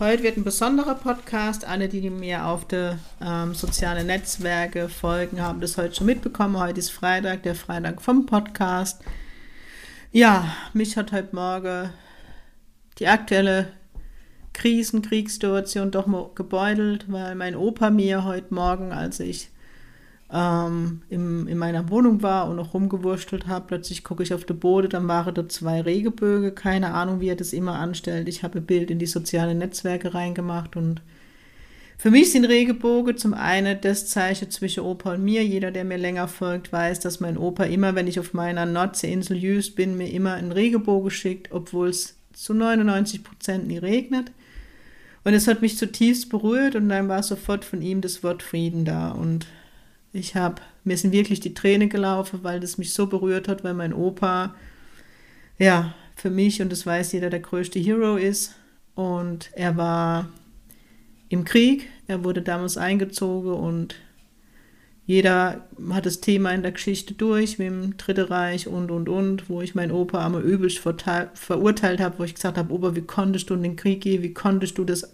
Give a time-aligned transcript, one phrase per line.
[0.00, 1.64] Heute wird ein besonderer Podcast.
[1.64, 6.58] Alle, die mir auf die ähm, sozialen Netzwerke folgen, haben das heute schon mitbekommen.
[6.58, 9.00] Heute ist Freitag, der Freitag vom Podcast.
[10.10, 11.90] Ja, mich hat heute Morgen
[12.98, 13.68] die aktuelle
[14.52, 19.50] Krisen, Kriegssituation doch mal gebeutelt, weil mein Opa mir heute Morgen, als ich
[20.34, 23.68] ähm, im, in meiner Wohnung war und noch rumgewurstelt habe.
[23.68, 26.50] Plötzlich gucke ich auf den Boden, dann waren da zwei Regeböge.
[26.50, 28.28] Keine Ahnung, wie er das immer anstellt.
[28.28, 31.00] Ich habe ein Bild in die sozialen Netzwerke reingemacht und
[31.96, 35.44] für mich sind Regebogen zum einen das Zeichen zwischen Opa und mir.
[35.44, 39.36] Jeder, der mir länger folgt, weiß, dass mein Opa immer, wenn ich auf meiner Nordseeinsel
[39.36, 44.32] Jüst bin, mir immer einen Regenbogen schickt, obwohl es zu 99 Prozent nie regnet.
[45.22, 48.84] Und es hat mich zutiefst berührt und dann war sofort von ihm das Wort Frieden
[48.84, 49.12] da.
[49.12, 49.46] Und
[50.14, 53.74] ich habe, mir sind wirklich die Tränen gelaufen, weil das mich so berührt hat, weil
[53.74, 54.54] mein Opa,
[55.58, 58.54] ja, für mich, und das weiß jeder, der größte Hero ist.
[58.94, 60.28] Und er war
[61.28, 63.96] im Krieg, er wurde damals eingezogen und
[65.04, 69.50] jeder hat das Thema in der Geschichte durch, mit dem Dritten Reich und, und, und,
[69.50, 73.50] wo ich meinen Opa einmal übelst verurteilt habe, wo ich gesagt habe, Opa, wie konntest
[73.50, 75.12] du in den Krieg gehen, wie konntest du das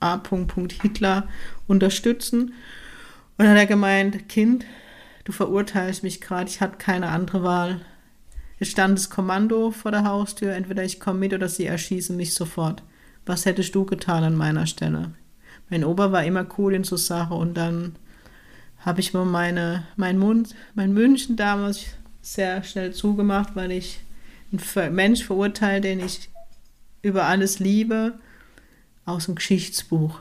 [0.00, 0.22] A.
[0.80, 1.28] Hitler
[1.66, 2.54] unterstützen?
[3.38, 4.66] Und dann hat er gemeint, Kind,
[5.24, 7.80] du verurteilst mich gerade, ich hatte keine andere Wahl.
[8.58, 12.34] Es stand das Kommando vor der Haustür, entweder ich komme mit oder sie erschießen mich
[12.34, 12.82] sofort.
[13.24, 15.12] Was hättest du getan an meiner Stelle?
[15.70, 17.94] Mein Ober war immer cool in so Sachen und dann
[18.78, 21.84] habe ich mir meine, meinen Mund, mein München damals
[22.20, 24.00] sehr schnell zugemacht, weil ich
[24.50, 26.28] einen Mensch verurteile, den ich
[27.02, 28.18] über alles liebe,
[29.04, 30.18] aus dem Geschichtsbuch.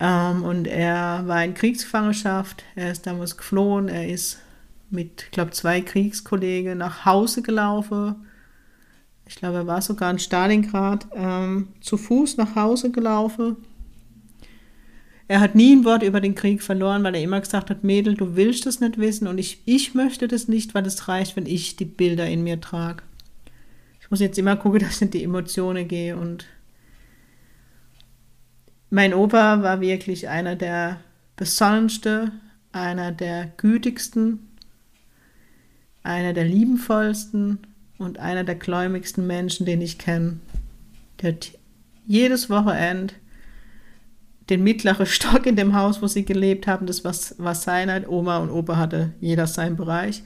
[0.00, 2.64] Ähm, und er war in Kriegsgefangenschaft.
[2.74, 3.88] Er ist damals geflohen.
[3.88, 4.38] Er ist
[4.88, 8.26] mit, ich glaube, zwei Kriegskollegen nach Hause gelaufen.
[9.26, 13.56] Ich glaube, er war sogar in Stalingrad ähm, zu Fuß nach Hause gelaufen.
[15.28, 18.14] Er hat nie ein Wort über den Krieg verloren, weil er immer gesagt hat, Mädel,
[18.14, 21.46] du willst das nicht wissen und ich, ich möchte das nicht, weil es reicht, wenn
[21.46, 23.04] ich die Bilder in mir trage.
[24.00, 26.46] Ich muss jetzt immer gucken, dass ich in die Emotionen gehe und
[28.90, 30.98] mein Opa war wirklich einer der
[31.36, 32.32] besonnensten,
[32.72, 34.48] einer der gütigsten,
[36.02, 37.58] einer der liebenvollsten
[37.98, 40.40] und einer der gläubigsten Menschen, den ich kenne.
[41.20, 41.52] Der hat
[42.06, 43.14] jedes Wochenende
[44.48, 48.08] den mittleren Stock in dem Haus, wo sie gelebt haben, das war, war seiner.
[48.10, 50.24] Oma und Opa hatte jeder seinen Bereich.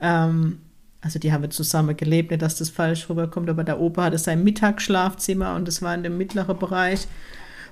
[0.00, 0.60] Ähm,
[1.00, 4.44] also die haben zusammen gelebt, nicht, dass das falsch rüberkommt, aber der Opa hatte sein
[4.44, 7.08] Mittagsschlafzimmer und das war in dem mittleren Bereich.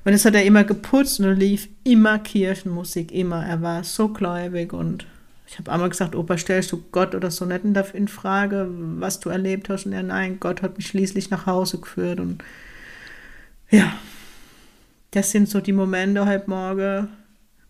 [0.07, 3.45] Und das hat er immer geputzt und lief immer Kirchenmusik, immer.
[3.45, 5.05] Er war so gläubig und
[5.49, 9.31] ich habe einmal gesagt, Opa, stellst du Gott oder so nicht in Frage, was du
[9.31, 9.85] erlebt hast?
[9.85, 12.21] Und er, nein, Gott hat mich schließlich nach Hause geführt.
[12.21, 12.45] Und
[13.69, 13.95] ja,
[15.11, 17.09] das sind so die Momente heute Morgen,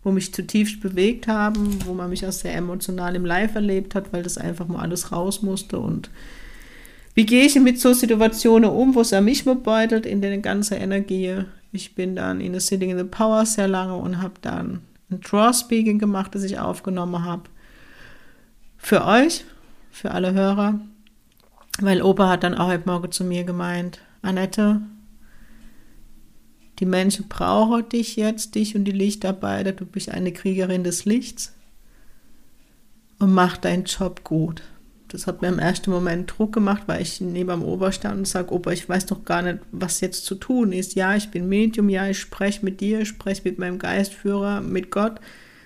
[0.03, 4.13] wo mich zutiefst bewegt haben, wo man mich auch sehr emotional im Live erlebt hat,
[4.13, 5.79] weil das einfach mal alles raus musste.
[5.79, 6.11] Und
[7.15, 10.75] wie gehe ich mit so Situationen um, wo es an mich beutelt in der ganzen
[10.75, 11.45] Energie?
[11.71, 15.21] Ich bin dann in the Sitting in the Power sehr lange und habe dann ein
[15.21, 17.43] Draw Speaking gemacht, das ich aufgenommen habe.
[18.77, 19.45] Für euch,
[19.91, 20.79] für alle Hörer,
[21.79, 24.81] weil Opa hat dann auch heute Morgen zu mir gemeint, Annette,
[26.79, 31.55] die Menschen brauchen dich jetzt, dich und die Lichtarbeiter, du bist eine Kriegerin des Lichts
[33.19, 34.61] und mach deinen Job gut.
[35.09, 38.27] Das hat mir im ersten Moment Druck gemacht, weil ich neben dem Ober stand und
[38.27, 40.95] sage, Opa, ich weiß doch gar nicht, was jetzt zu tun ist.
[40.95, 44.91] Ja, ich bin Medium, ja, ich spreche mit dir, ich spreche mit meinem Geistführer, mit
[44.91, 45.19] Gott.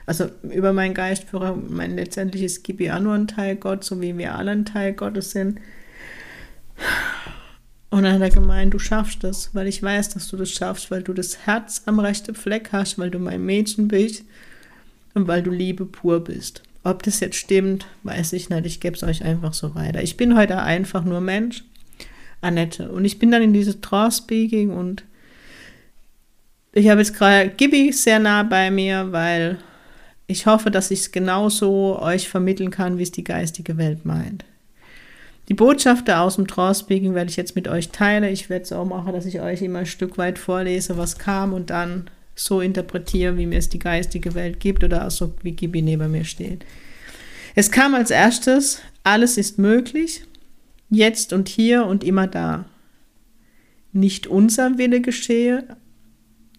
[0.05, 4.35] Also über meinen Geistführer, mein letztendliches Gibi auch nur ein Teil Gott, so wie wir
[4.35, 5.59] alle ein Teil Gottes sind.
[7.89, 10.91] Und dann hat er gemeint, du schaffst das, weil ich weiß, dass du das schaffst,
[10.91, 14.23] weil du das Herz am rechten Fleck hast, weil du mein Mädchen bist
[15.13, 16.63] und weil du Liebe pur bist.
[16.83, 18.65] Ob das jetzt stimmt, weiß ich nicht.
[18.65, 20.01] Ich gebe es euch einfach so weiter.
[20.01, 21.63] Ich bin heute einfach nur Mensch,
[22.41, 22.91] Annette.
[22.91, 25.03] Und ich bin dann in dieses Draw-Speaking und
[26.73, 29.59] ich habe jetzt gerade Gibi sehr nah bei mir, weil
[30.27, 34.45] ich hoffe, dass ich es genauso euch vermitteln kann, wie es die geistige Welt meint.
[35.49, 38.23] Die Botschaften aus dem Draw-Speaking werde ich jetzt mit euch teilen.
[38.23, 41.53] Ich werde es auch machen, dass ich euch immer ein Stück weit vorlese, was kam
[41.53, 45.51] und dann so interpretiere, wie mir es die geistige Welt gibt oder auch so, wie
[45.51, 46.65] Gibi neben mir steht.
[47.55, 50.23] Es kam als erstes, alles ist möglich,
[50.89, 52.65] jetzt und hier und immer da.
[53.93, 55.65] Nicht unser Wille geschehe.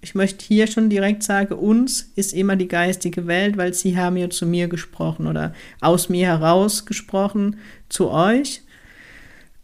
[0.02, 4.16] Ich möchte hier schon direkt sagen, uns ist immer die geistige Welt, weil sie haben
[4.16, 7.56] ja zu mir gesprochen oder aus mir heraus gesprochen
[7.88, 8.62] zu euch.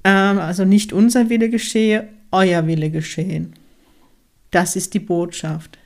[0.05, 3.55] Ähm, also nicht unser Wille geschehe, euer Wille geschehen.
[4.51, 5.78] Das ist die Botschaft.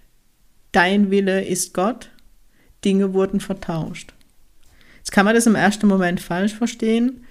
[0.73, 2.11] Dein Wille ist Gott,
[2.85, 4.15] Dinge wurden vertauscht.
[4.99, 7.25] Jetzt kann man das im ersten Moment falsch verstehen.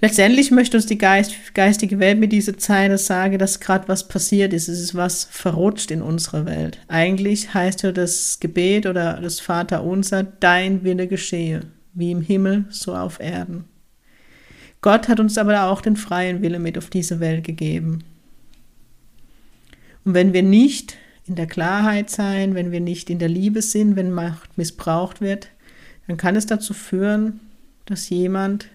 [0.00, 4.52] Letztendlich möchte uns die Geist, geistige Welt mit dieser Zeile sagen, dass gerade was passiert
[4.52, 4.68] ist.
[4.68, 6.78] Es ist was verrutscht in unserer Welt.
[6.86, 11.62] Eigentlich heißt ja das Gebet oder das Vaterunser, dein Wille geschehe,
[11.94, 13.64] wie im Himmel, so auf Erden.
[14.80, 18.04] Gott hat uns aber auch den freien Wille mit auf diese Welt gegeben.
[20.04, 20.96] Und wenn wir nicht
[21.28, 25.48] in der Klarheit sein, wenn wir nicht in der Liebe sind, wenn Macht missbraucht wird,
[26.06, 27.40] dann kann es dazu führen,
[27.84, 28.68] dass jemand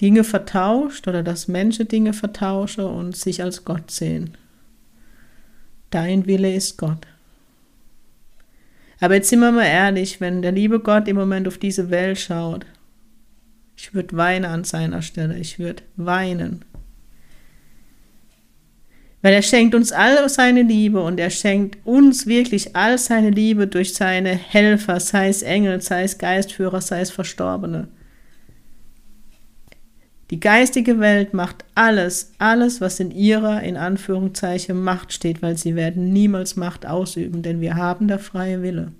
[0.00, 4.36] Dinge vertauscht oder dass Menschen Dinge vertauschen und sich als Gott sehen.
[5.90, 7.06] Dein Wille ist Gott.
[9.00, 12.18] Aber jetzt sind wir mal ehrlich, wenn der liebe Gott im Moment auf diese Welt
[12.18, 12.66] schaut,
[13.76, 16.64] ich würde weinen an seiner Stelle, ich würde weinen.
[19.20, 23.66] Weil er schenkt uns all seine Liebe und er schenkt uns wirklich all seine Liebe
[23.66, 27.88] durch seine Helfer, sei es Engel, sei es Geistführer, sei es Verstorbene.
[30.30, 35.74] Die geistige Welt macht alles, alles, was in ihrer, in Anführungszeichen, Macht steht, weil sie
[35.74, 38.92] werden niemals Macht ausüben, denn wir haben der freie Wille.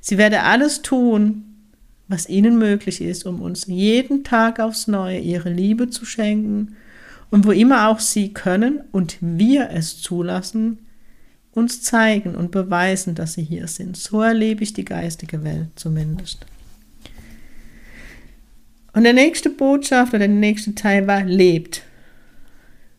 [0.00, 1.44] Sie werden alles tun,
[2.08, 6.74] was ihnen möglich ist, um uns jeden Tag aufs Neue ihre Liebe zu schenken
[7.34, 10.78] und wo immer auch sie können und wir es zulassen,
[11.50, 13.96] uns zeigen und beweisen, dass sie hier sind.
[13.96, 16.46] So erlebe ich die geistige Welt zumindest.
[18.92, 21.82] Und der nächste Botschaft oder der nächste Teil war, lebt.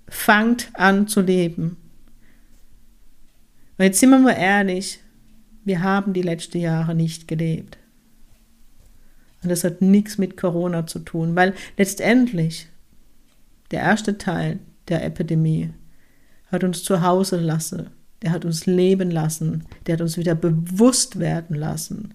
[0.09, 1.77] Fangt an zu leben.
[3.77, 4.99] Und jetzt sind wir mal ehrlich,
[5.63, 7.77] wir haben die letzten Jahre nicht gelebt.
[9.43, 12.67] Und das hat nichts mit Corona zu tun, weil letztendlich
[13.71, 15.71] der erste Teil der Epidemie
[16.51, 17.89] hat uns zu Hause lassen,
[18.21, 22.13] der hat uns leben lassen, der hat uns wieder bewusst werden lassen.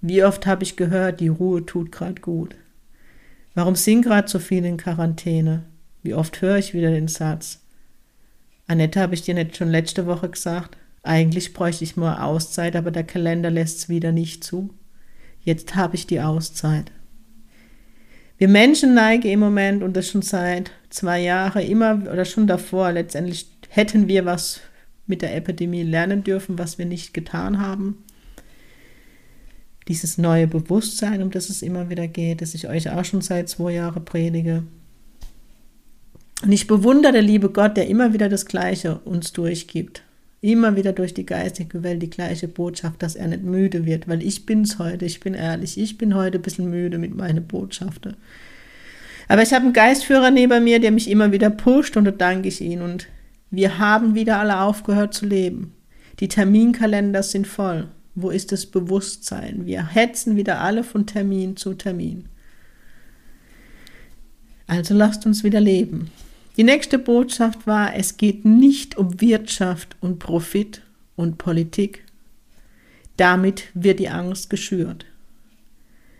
[0.00, 2.54] Wie oft habe ich gehört, die Ruhe tut gerade gut.
[3.54, 5.64] Warum sind gerade so viele in Quarantäne?
[6.02, 7.62] Wie oft höre ich wieder den Satz?
[8.66, 10.76] Annette, habe ich dir nicht schon letzte Woche gesagt?
[11.02, 14.70] Eigentlich bräuchte ich mal Auszeit, aber der Kalender lässt es wieder nicht zu.
[15.40, 16.90] Jetzt habe ich die Auszeit.
[18.38, 22.92] Wir Menschen neigen im Moment und das schon seit zwei Jahren immer oder schon davor,
[22.92, 24.60] letztendlich hätten wir was
[25.06, 28.04] mit der Epidemie lernen dürfen, was wir nicht getan haben.
[29.88, 33.48] Dieses neue Bewusstsein, um das es immer wieder geht, das ich euch auch schon seit
[33.48, 34.64] zwei Jahren predige.
[36.42, 40.02] Und ich bewundere der liebe Gott, der immer wieder das Gleiche uns durchgibt
[40.40, 44.22] immer wieder durch die geistige Welt die gleiche Botschaft, dass er nicht müde wird, weil
[44.22, 48.16] ich bin's heute, ich bin ehrlich, ich bin heute ein bisschen müde mit meinen Botschaften.
[49.28, 52.48] Aber ich habe einen Geistführer neben mir, der mich immer wieder pusht und da danke
[52.48, 52.82] ich ihm.
[52.82, 53.08] Und
[53.50, 55.72] wir haben wieder alle aufgehört zu leben.
[56.20, 57.88] Die Terminkalender sind voll.
[58.14, 59.66] Wo ist das Bewusstsein?
[59.66, 62.28] Wir hetzen wieder alle von Termin zu Termin.
[64.66, 66.10] Also lasst uns wieder leben.
[66.56, 70.82] Die nächste Botschaft war, es geht nicht um Wirtschaft und Profit
[71.14, 72.04] und Politik.
[73.16, 75.04] Damit wird die Angst geschürt.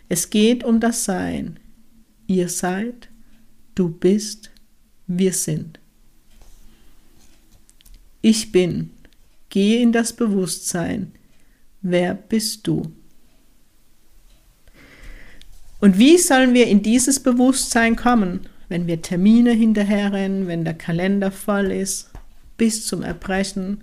[0.09, 1.59] Es geht um das Sein.
[2.27, 3.09] Ihr seid,
[3.75, 4.51] du bist,
[5.07, 5.79] wir sind.
[8.21, 8.91] Ich bin.
[9.49, 11.13] Gehe in das Bewusstsein.
[11.81, 12.91] Wer bist du?
[15.79, 18.41] Und wie sollen wir in dieses Bewusstsein kommen?
[18.69, 22.11] Wenn wir Termine hinterherrennen, wenn der Kalender voll ist,
[22.57, 23.81] bis zum Erbrechen.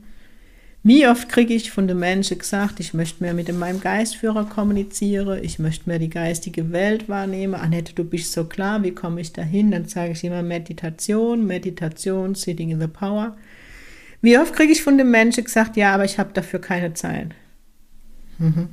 [0.83, 5.43] Wie oft kriege ich von den Menschen gesagt, ich möchte mehr mit meinem Geistführer kommunizieren,
[5.43, 7.55] ich möchte mehr die geistige Welt wahrnehmen.
[7.55, 9.71] Annette, du bist so klar, wie komme ich dahin?
[9.71, 13.35] Dann sage ich immer Meditation, Meditation, Sitting in the Power.
[14.21, 17.35] Wie oft kriege ich von den Menschen gesagt, ja, aber ich habe dafür keine Zeit.
[18.39, 18.69] Mhm.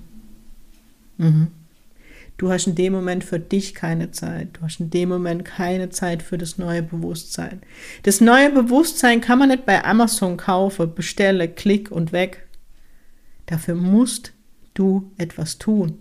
[1.17, 1.47] Mhm.
[2.41, 4.47] Du hast in dem Moment für dich keine Zeit.
[4.53, 7.61] Du hast in dem Moment keine Zeit für das neue Bewusstsein.
[8.01, 12.47] Das neue Bewusstsein kann man nicht bei Amazon kaufen, bestelle, klick und weg.
[13.45, 14.33] Dafür musst
[14.73, 15.99] du etwas tun.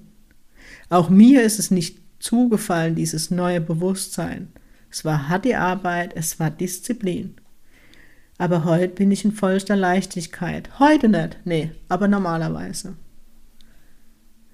[0.89, 4.49] Auch mir ist es nicht zugefallen, dieses neue Bewusstsein.
[4.91, 7.35] Es war harte Arbeit, es war Disziplin.
[8.39, 10.79] Aber heute bin ich in vollster Leichtigkeit.
[10.79, 12.97] Heute nicht, nee, aber normalerweise.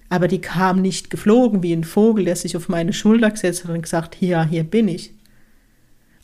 [0.08, 3.72] Aber die kam nicht geflogen wie ein Vogel, der sich auf meine Schulter gesetzt hat
[3.72, 5.12] und gesagt, hier, hier bin ich.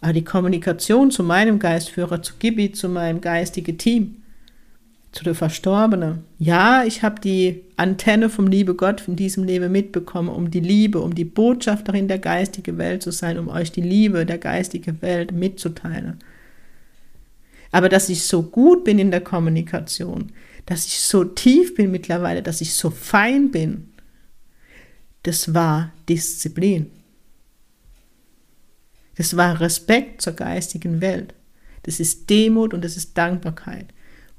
[0.01, 4.17] Aber die Kommunikation zu meinem Geistführer, zu Gibi, zu meinem geistigen Team,
[5.12, 6.25] zu der Verstorbenen.
[6.39, 11.01] Ja, ich habe die Antenne vom Liebe Gott von diesem Leben mitbekommen, um die Liebe,
[11.01, 15.33] um die Botschafterin der geistigen Welt zu sein, um euch die Liebe der geistigen Welt
[15.33, 16.19] mitzuteilen.
[17.73, 20.33] Aber dass ich so gut bin in der Kommunikation,
[20.66, 23.92] dass ich so tief bin mittlerweile, dass ich so fein bin,
[25.23, 26.90] das war Disziplin.
[29.16, 31.35] Das war Respekt zur geistigen Welt.
[31.85, 33.87] Das ist Demut und das ist Dankbarkeit.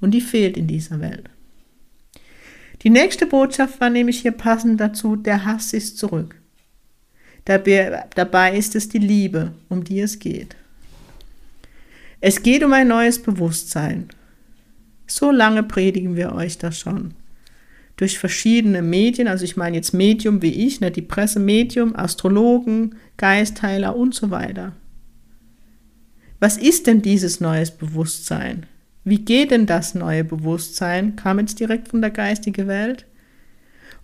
[0.02, 1.30] Und die fehlt in dieser Welt.
[2.82, 6.36] Die nächste Botschaft war nämlich hier passend dazu, der Hass ist zurück.
[7.46, 10.56] Dabei ist es die Liebe, um die es geht.
[12.20, 14.08] Es geht um ein neues Bewusstsein.
[15.14, 17.14] So lange predigen wir euch das schon.
[17.98, 23.96] Durch verschiedene Medien, also ich meine jetzt Medium wie ich, ne, die Pressemedium, Astrologen, Geistheiler
[23.96, 24.72] und so weiter.
[26.40, 28.66] Was ist denn dieses neues Bewusstsein?
[29.04, 31.16] Wie geht denn das neue Bewusstsein?
[31.16, 33.06] Kam jetzt direkt von der geistigen Welt?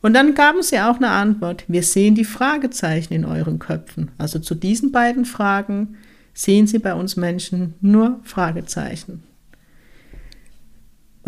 [0.04, 1.64] Und dann gaben sie auch eine Antwort.
[1.68, 4.12] Wir sehen die Fragezeichen in euren Köpfen.
[4.20, 5.98] Also zu diesen beiden Fragen
[6.36, 9.24] sehen sie bei uns Menschen nur Fragezeichen.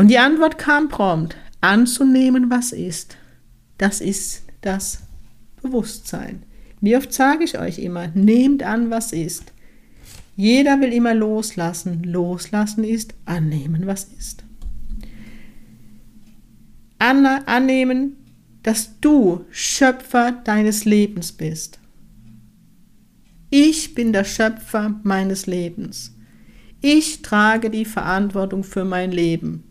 [0.02, 1.38] Und die Antwort kam prompt.
[1.62, 3.18] Anzunehmen, was ist.
[3.78, 5.04] Das ist das
[5.62, 6.42] Bewusstsein.
[6.80, 9.54] Wie oft sage ich euch immer, nehmt an, was ist.
[10.36, 12.02] Jeder will immer loslassen.
[12.02, 14.44] Loslassen ist annehmen, was ist.
[16.98, 18.16] Anna, annehmen,
[18.64, 21.78] dass du Schöpfer deines Lebens bist.
[23.52, 26.16] Ich bin der Schöpfer meines Lebens.
[26.82, 29.66] Ich trage die Verantwortung für mein Leben.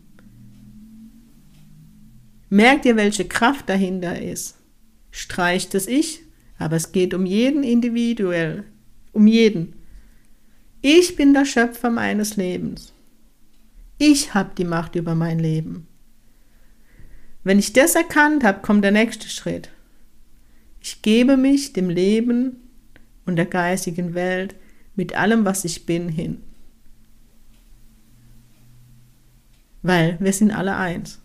[2.53, 4.57] Merkt ihr, welche Kraft dahinter ist?
[5.09, 6.19] Streicht es ich,
[6.57, 8.65] aber es geht um jeden individuell,
[9.13, 9.75] um jeden.
[10.81, 12.91] Ich bin der Schöpfer meines Lebens.
[13.97, 15.87] Ich habe die Macht über mein Leben.
[17.45, 19.69] Wenn ich das erkannt habe, kommt der nächste Schritt.
[20.81, 22.57] Ich gebe mich dem Leben
[23.25, 24.55] und der geistigen Welt
[24.97, 26.43] mit allem, was ich bin, hin.
[29.83, 31.20] Weil wir sind alle eins.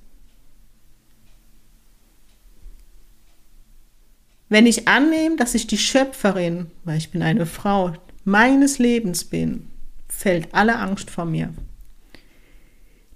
[4.49, 9.69] Wenn ich annehme, dass ich die Schöpferin, weil ich bin eine Frau, meines Lebens bin,
[10.09, 11.53] fällt alle Angst vor mir.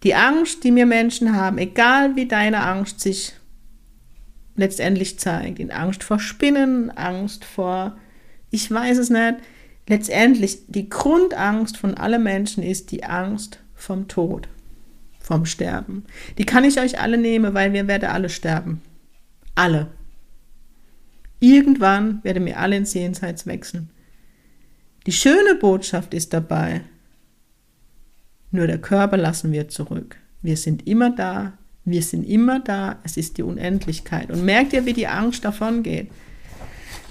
[0.03, 3.35] Die Angst, die mir Menschen haben, egal wie deine Angst sich
[4.57, 7.97] letztendlich zeigt, in Angst vor Spinnen, Angst vor,
[8.51, 9.37] ich weiß es nicht,
[9.89, 14.49] letztendlich die Grundangst von allen Menschen ist die Angst vom Tod,
[15.19, 16.05] vom Sterben.
[16.39, 18.83] Die kann ich euch alle nehmen, weil wir werden alle sterben.
[19.55, 19.89] Alle.
[21.41, 23.91] Irgendwann werden wir alle ins Jenseits wechseln.
[25.07, 26.83] Die schöne Botschaft ist dabei,
[28.51, 30.17] nur der Körper lassen wir zurück.
[30.43, 31.55] Wir sind immer da,
[31.85, 34.31] wir sind immer da, es ist die Unendlichkeit.
[34.31, 36.11] Und merkt ihr, wie die Angst davon geht?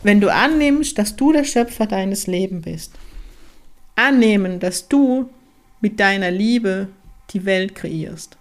[0.03, 2.93] Wenn du annimmst, dass du der Schöpfer deines Lebens bist,
[3.95, 5.29] annehmen, dass du
[5.81, 6.87] mit deiner Liebe
[7.31, 8.37] die Welt kreierst.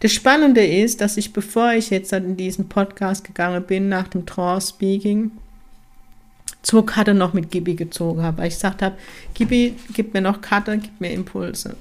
[0.00, 4.26] Das Spannende ist, dass ich, bevor ich jetzt in diesen Podcast gegangen bin, nach dem
[4.26, 5.32] Trance-Speaking,
[6.62, 8.96] zwei Karte noch mit Gibi gezogen habe, weil ich gesagt habe,
[9.34, 11.76] Gibi, gib mir noch Karte, gib mir Impulse.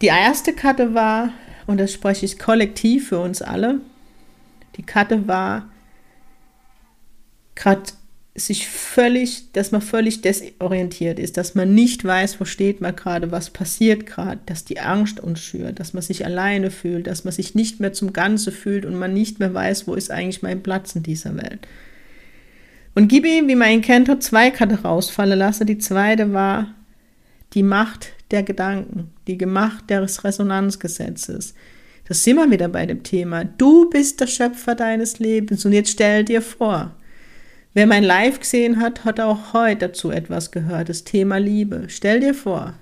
[0.00, 1.30] Die erste Karte war,
[1.66, 3.80] und das spreche ich kollektiv für uns alle,
[4.76, 5.68] die Karte war
[7.54, 7.82] gerade
[8.40, 13.30] sich völlig, dass man völlig desorientiert ist, dass man nicht weiß, wo steht man gerade,
[13.30, 17.32] was passiert gerade, dass die Angst uns schürt, dass man sich alleine fühlt, dass man
[17.32, 20.62] sich nicht mehr zum Ganze fühlt und man nicht mehr weiß, wo ist eigentlich mein
[20.62, 21.66] Platz in dieser Welt.
[22.94, 25.66] Und gib ihm, wie man ihn kennt, hat zwei Karten rausfallen lassen.
[25.66, 26.74] Die zweite war
[27.54, 31.54] die Macht der Gedanken, die Macht des Resonanzgesetzes.
[32.06, 33.44] Das sind wir wieder bei dem Thema.
[33.44, 35.64] Du bist der Schöpfer deines Lebens.
[35.64, 36.92] Und jetzt stell dir vor,
[37.74, 41.84] wer mein Live gesehen hat, hat auch heute dazu etwas gehört, das Thema Liebe.
[41.88, 42.74] Stell dir vor,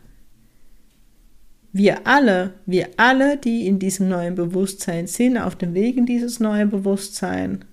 [1.72, 6.40] wir alle, wir alle, die in diesem neuen Bewusstsein sind, auf dem Weg in dieses
[6.40, 7.64] neue Bewusstsein,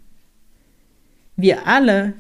[1.38, 2.13] wir alle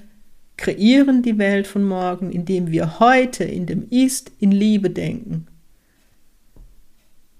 [0.57, 5.47] kreieren die Welt von morgen, indem wir heute in dem Ist in Liebe denken.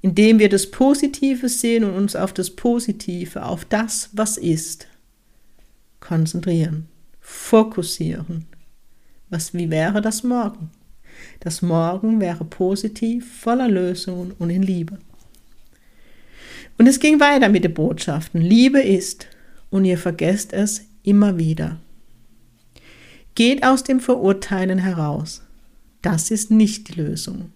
[0.01, 4.87] Indem wir das Positive sehen und uns auf das Positive, auf das, was ist,
[5.99, 6.87] konzentrieren,
[7.25, 8.45] fokussieren.
[9.29, 10.69] Was, wie wäre das morgen?
[11.39, 14.99] Das Morgen wäre positiv, voller Lösungen und in Liebe.
[16.77, 18.41] Und es ging weiter mit den Botschaften.
[18.41, 19.27] Liebe ist,
[19.71, 21.79] und ihr vergesst es immer wieder.
[23.33, 25.41] Geht aus dem Verurteilen heraus.
[26.01, 27.51] Das ist nicht die Lösung.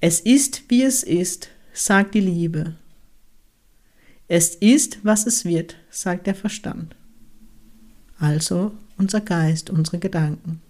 [0.00, 2.74] Es ist, wie es ist, sagt die Liebe.
[4.26, 6.96] Es ist, was es wird, sagt der Verstand.
[8.18, 10.60] Also unser Geist, unsere Gedanken.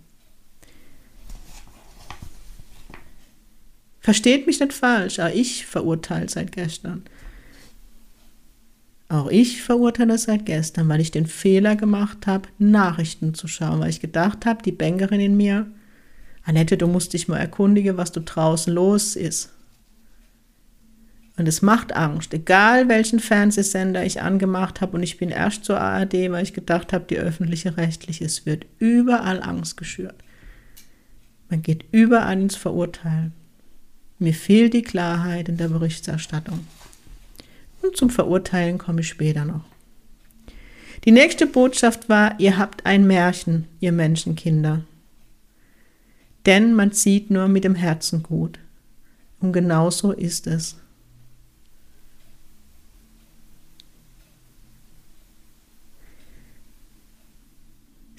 [4.01, 7.03] Versteht mich nicht falsch, auch ich verurteile seit gestern.
[9.11, 13.91] Auch ich verurteile seit gestern, weil ich den Fehler gemacht habe, Nachrichten zu schauen, weil
[13.91, 15.67] ich gedacht habe, die Bankerin in mir,
[16.45, 19.51] Annette, du musst dich mal erkundigen, was du draußen los ist.
[21.39, 24.97] Und es macht Angst, egal welchen Fernsehsender ich angemacht habe.
[24.97, 28.67] Und ich bin erst zur ARD, weil ich gedacht habe, die öffentliche rechtliche, es wird
[28.81, 30.17] überall Angst geschürt.
[31.49, 33.33] Man geht überall ins Verurteilen.
[34.19, 36.67] Mir fehlt die Klarheit in der Berichterstattung.
[37.83, 39.65] Und zum Verurteilen komme ich später noch.
[41.05, 44.83] Die nächste Botschaft war, ihr habt ein Märchen, ihr Menschenkinder.
[46.47, 48.59] Denn man sieht nur mit dem Herzen gut.
[49.39, 50.77] Und genau so ist es.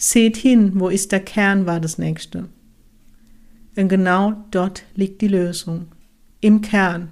[0.01, 2.47] Seht hin, wo ist der Kern, war das nächste.
[3.75, 5.89] Und genau dort liegt die Lösung.
[6.39, 7.11] Im Kern.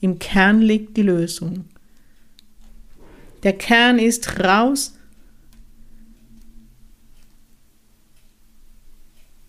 [0.00, 1.64] Im Kern liegt die Lösung.
[3.42, 4.94] Der Kern ist raus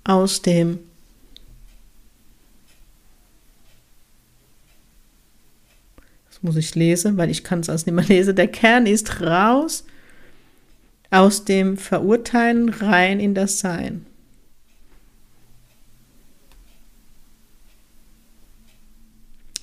[0.03, 0.79] aus dem
[6.29, 8.36] Das muss ich lesen, weil ich kann es als nicht mehr lesen.
[8.36, 9.86] Der Kern ist raus
[11.12, 14.06] aus dem Verurteilen rein in das Sein.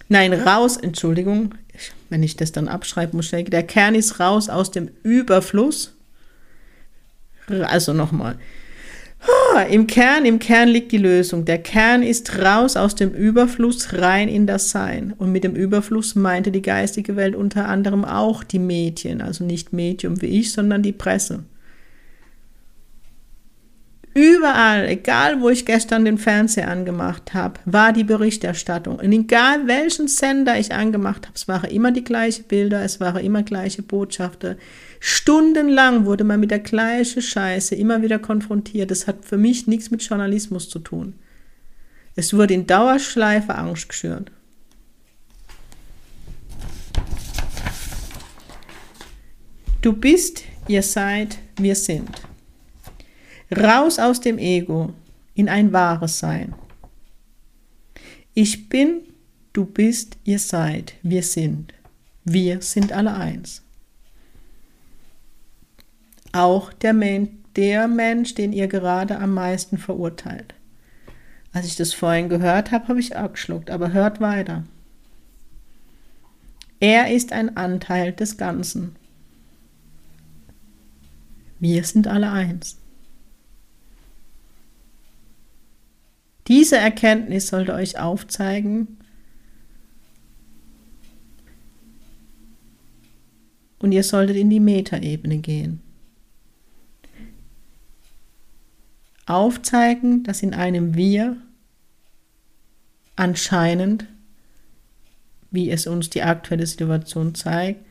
[0.08, 1.54] Nein, raus, Entschuldigung,
[2.10, 5.94] wenn ich das dann abschreibe, muss der Kern ist raus aus dem Überfluss.
[7.48, 8.38] Also nochmal.
[9.70, 11.44] Im Kern, im Kern liegt die Lösung.
[11.44, 15.14] Der Kern ist raus aus dem Überfluss rein in das Sein.
[15.18, 19.72] Und mit dem Überfluss meinte die geistige Welt unter anderem auch die Medien, also nicht
[19.72, 21.44] Medium wie ich, sondern die Presse.
[24.14, 28.96] Überall, egal wo ich gestern den Fernseher angemacht habe, war die Berichterstattung.
[28.96, 33.24] Und egal welchen Sender ich angemacht habe, es waren immer die gleichen Bilder, es waren
[33.24, 34.56] immer gleiche Botschaften.
[35.00, 38.90] Stundenlang wurde man mit der gleichen Scheiße immer wieder konfrontiert.
[38.90, 41.14] Das hat für mich nichts mit Journalismus zu tun.
[42.14, 44.30] Es wurde in Dauerschleife Angst geschürt.
[49.80, 52.10] Du bist, ihr seid, wir sind.
[53.52, 54.94] Raus aus dem Ego
[55.34, 56.54] in ein wahres Sein.
[58.34, 59.02] Ich bin,
[59.52, 61.74] du bist, ihr seid, wir sind.
[62.24, 63.62] Wir sind alle eins.
[66.32, 70.54] Auch der, Men der Mensch, den ihr gerade am meisten verurteilt.
[71.52, 74.64] Als ich das vorhin gehört habe, habe ich auch geschluckt, aber hört weiter.
[76.80, 78.96] Er ist ein Anteil des Ganzen.
[81.60, 82.78] Wir sind alle eins.
[86.48, 88.98] Diese Erkenntnis sollte euch aufzeigen,
[93.82, 95.80] und ihr solltet in die Metaebene gehen.
[99.26, 101.36] Aufzeigen, dass in einem Wir
[103.16, 104.06] anscheinend,
[105.50, 107.84] wie es uns die aktuelle Situation zeigt,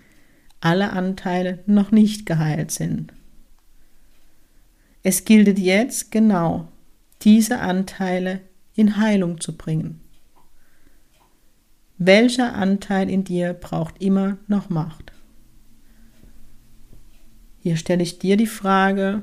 [0.61, 3.13] alle Anteile noch nicht geheilt sind.
[5.03, 6.70] Es gilt jetzt genau
[7.23, 8.41] diese Anteile
[8.73, 10.01] in Heilung zu bringen.
[11.97, 15.11] Welcher Anteil in dir braucht immer noch Macht?
[17.59, 19.21] Hier stelle ich dir die Frage,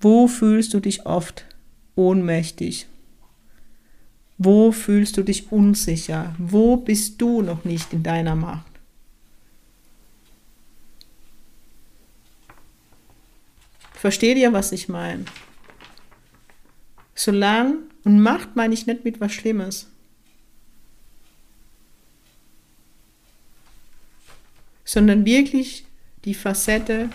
[0.00, 1.46] wo fühlst du dich oft
[1.94, 2.86] ohnmächtig?
[4.38, 6.34] Wo fühlst du dich unsicher?
[6.38, 8.72] Wo bist du noch nicht in deiner Macht?
[13.92, 15.24] Versteht ihr, was ich meine?
[17.14, 19.88] Solange, und Macht meine ich nicht mit was Schlimmes,
[24.84, 25.86] sondern wirklich
[26.24, 27.08] die Facette,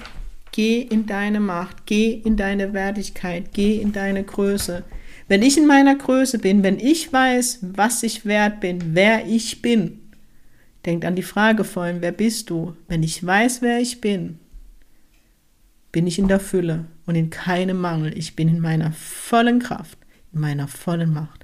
[0.51, 4.83] geh in deine Macht, geh in deine Wertigkeit, geh in deine Größe.
[5.27, 9.61] Wenn ich in meiner Größe bin, wenn ich weiß, was ich wert bin, wer ich
[9.61, 9.99] bin,
[10.85, 12.75] denkt an die Frage vorhin, wer bist du?
[12.87, 14.39] Wenn ich weiß, wer ich bin,
[15.91, 18.15] bin ich in der Fülle und in keinem Mangel.
[18.15, 19.97] Ich bin in meiner vollen Kraft.
[20.31, 21.43] in meiner vollen Macht.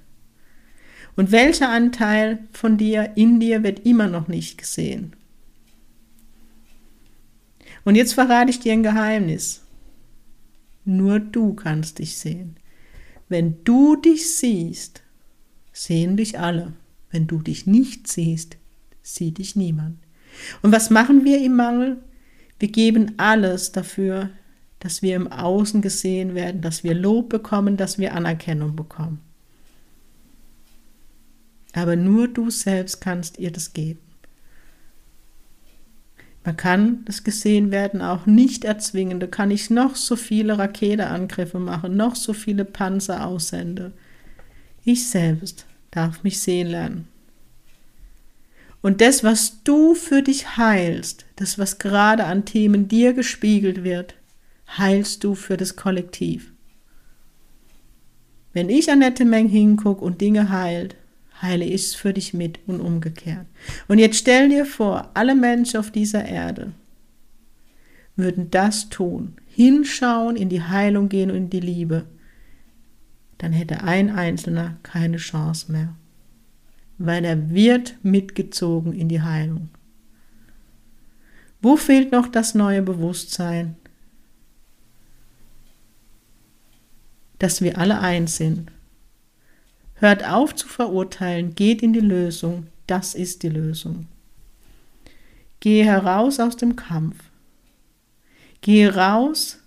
[1.15, 5.15] Und welcher Anteil von dir in dir wird immer noch nicht gesehen?
[7.83, 9.63] Und jetzt verrate ich dir ein Geheimnis.
[10.83, 12.57] Nur du kannst dich sehen.
[13.27, 15.01] Wenn du dich siehst,
[15.73, 16.73] sehen dich alle.
[17.09, 18.57] Wenn du dich nicht siehst,
[19.01, 19.97] sieht dich niemand.
[20.61, 21.97] Und was machen wir im Mangel?
[22.59, 24.29] Wir geben alles dafür,
[24.85, 29.19] dass wir im Außen gesehen werden, dass wir Lob bekommen, dass wir Anerkennung bekommen.
[31.73, 33.99] Aber nur du selbst kannst ihr das geben.
[36.43, 39.19] Man kann das gesehen werden auch nicht erzwingen.
[39.19, 43.91] Da kann ich noch so viele Raketeangriffe machen, noch so viele Panzer aussende.
[44.83, 47.07] Ich selbst darf mich sehen lernen.
[48.83, 54.13] Und das, was du für dich heilst, das, was gerade an Themen dir gespiegelt wird,
[54.67, 56.51] heilst du für das Kollektiv.
[58.53, 60.95] Wenn ich Annette Meng hingucke und Dinge heilt,
[61.41, 63.45] heile ich es für dich mit und umgekehrt.
[63.87, 66.71] Und jetzt stell dir vor, alle Menschen auf dieser Erde
[68.15, 72.05] würden das tun, hinschauen, in die Heilung gehen und in die Liebe,
[73.37, 75.93] dann hätte ein Einzelner keine Chance mehr,
[76.97, 79.69] weil er wird mitgezogen in die Heilung.
[81.61, 83.75] Wo fehlt noch das neue Bewusstsein,
[87.45, 88.71] dass wir alle eins sind.
[89.93, 94.07] Hört auf zu verurteilen, geht in die Lösung, das ist die Lösung.
[95.59, 97.17] Gehe heraus aus dem Kampf.
[98.61, 99.59] Gehe raus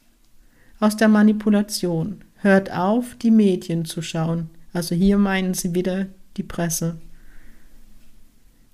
[0.80, 2.24] aus der Manipulation.
[2.38, 4.50] Hört auf, die Medien zu schauen.
[4.72, 6.98] Also hier meinen sie wieder die Presse.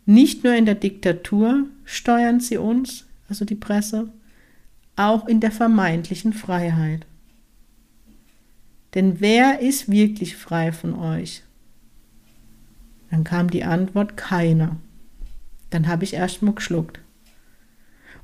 [0.06, 4.10] Nicht nur in der Diktatur steuern sie uns, also die Presse,
[4.96, 7.04] auch in der vermeintlichen Freiheit.
[8.94, 11.42] Denn wer ist wirklich frei von euch?
[13.10, 14.76] Dann kam die Antwort keiner.
[15.70, 17.00] Dann habe ich erst mal geschluckt.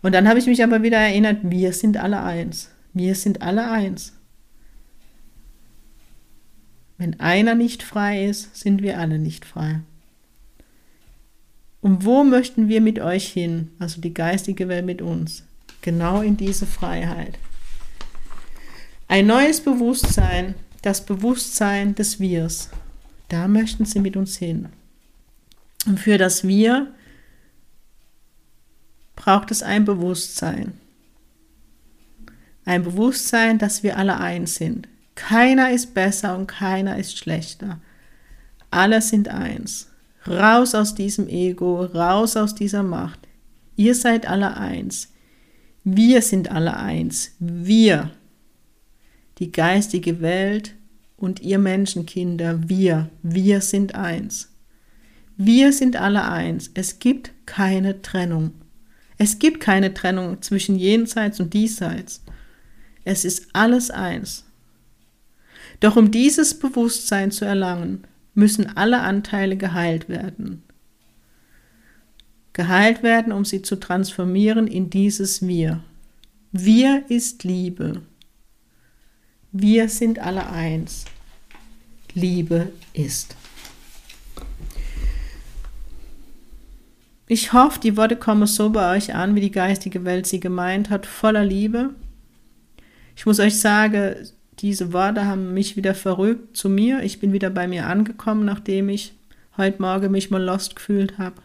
[0.03, 2.71] Und dann habe ich mich aber wieder erinnert, wir sind alle eins.
[2.93, 4.15] Wir sind alle eins.
[6.99, 9.81] Wenn einer nicht frei ist, sind wir alle nicht frei.
[11.81, 15.45] Und wo möchten wir mit euch hin, also die geistige Welt mit uns?
[15.81, 17.39] Genau in diese Freiheit.
[19.11, 22.71] Ein neues Bewusstsein, das Bewusstsein des Wirs.
[23.29, 24.69] Da möchten sie mit uns hin.
[25.85, 26.95] Und für das Wir
[29.17, 30.75] braucht es ein Bewusstsein.
[32.65, 34.87] Ein Bewusstsein, dass wir alle eins sind.
[35.17, 37.81] Keiner ist besser und keiner ist schlechter.
[38.71, 39.89] Alle sind eins.
[40.25, 43.27] Raus aus diesem Ego, raus aus dieser Macht.
[43.75, 45.09] Ihr seid alle eins.
[45.83, 47.33] Wir sind alle eins.
[47.41, 48.13] Wir
[49.41, 50.75] die geistige Welt
[51.17, 54.53] und ihr Menschenkinder, wir, wir sind eins.
[55.37, 56.71] Wir sind alle eins.
[56.75, 58.53] Es gibt keine Trennung.
[59.17, 62.23] Es gibt keine Trennung zwischen jenseits und diesseits.
[63.05, 64.45] Es ist alles eins.
[65.81, 70.63] Doch um dieses Bewusstsein zu erlangen, müssen alle Anteile geheilt werden.
[72.53, 75.83] Geheilt werden, um sie zu transformieren in dieses Wir.
[76.53, 78.03] Wir ist Liebe.
[79.53, 81.07] Wir sind alle eins.
[82.15, 83.35] Liebe ist.
[87.27, 90.89] Ich hoffe, die Worte kommen so bei euch an, wie die geistige Welt sie gemeint
[90.89, 91.91] hat, voller Liebe.
[93.17, 94.15] Ich muss euch sagen,
[94.61, 97.03] diese Worte haben mich wieder verrückt zu mir.
[97.03, 99.15] Ich bin wieder bei mir angekommen, nachdem ich
[99.57, 101.43] heute Morgen mich mal lost gefühlt habe.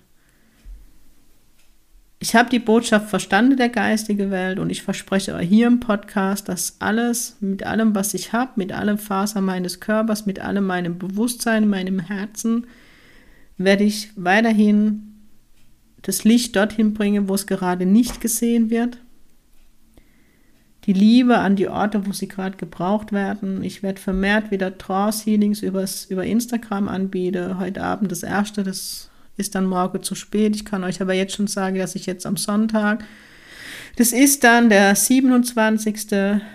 [2.25, 6.49] Ich habe die Botschaft verstanden der geistigen Welt und ich verspreche euch hier im Podcast,
[6.49, 10.97] dass alles, mit allem, was ich habe, mit allem Faser meines Körpers, mit allem meinem
[10.97, 12.65] Bewusstsein, meinem Herzen,
[13.59, 15.13] werde ich weiterhin
[16.01, 18.97] das Licht dorthin bringen, wo es gerade nicht gesehen wird.
[20.85, 23.63] Die Liebe an die Orte, wo sie gerade gebraucht werden.
[23.63, 27.59] Ich werde vermehrt wieder Trance Healings über Instagram anbieten.
[27.59, 30.55] Heute Abend das erste, das ist dann morgen zu spät.
[30.55, 33.03] Ich kann euch aber jetzt schon sagen, dass ich jetzt am Sonntag,
[33.97, 36.07] das ist dann der 27.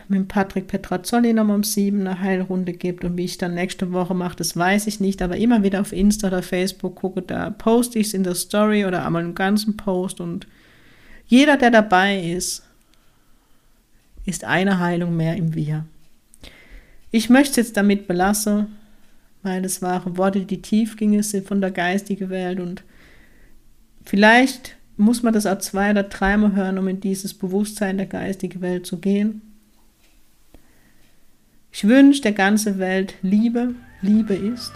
[0.09, 3.03] mit Patrick Petrazzoli nochmal um 7 eine Heilrunde gibt.
[3.03, 5.23] Und wie ich dann nächste Woche mache, das weiß ich nicht.
[5.23, 8.85] Aber immer wieder auf Insta oder Facebook gucke, da poste ich es in der Story
[8.85, 10.21] oder einmal im ganzen Post.
[10.21, 10.47] Und
[11.27, 12.63] jeder, der dabei ist,
[14.27, 15.87] ist eine Heilung mehr im Wir.
[17.11, 18.77] Ich möchte es jetzt damit belassen
[19.43, 22.83] weil das waren Worte, die tief gingen sind von der geistigen Welt und
[24.05, 28.61] vielleicht muss man das auch zwei oder dreimal hören, um in dieses Bewusstsein der geistigen
[28.61, 29.43] Welt zu gehen.
[31.73, 34.73] Ich wünsche der ganzen Welt Liebe, Liebe ist.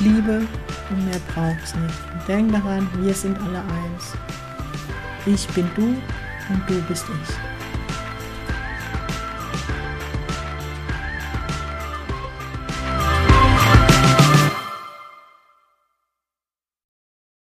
[0.00, 0.46] Liebe
[0.90, 1.94] und mehr braucht es nicht.
[2.12, 4.14] Und denk daran, wir sind alle eins.
[5.26, 7.59] Ich bin du und du bist ich.